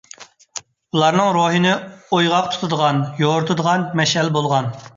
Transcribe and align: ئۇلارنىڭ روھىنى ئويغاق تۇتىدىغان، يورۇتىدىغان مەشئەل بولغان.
ئۇلارنىڭ 0.97 1.29
روھىنى 1.35 1.75
ئويغاق 2.17 2.49
تۇتىدىغان، 2.55 3.05
يورۇتىدىغان 3.23 3.87
مەشئەل 4.01 4.37
بولغان. 4.39 4.73